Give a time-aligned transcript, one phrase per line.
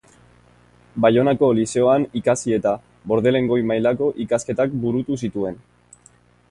[1.05, 2.73] Baionako Lizeoan ikasi eta
[3.13, 5.63] Bordelen goi-mailako ikasketak burutu zituen.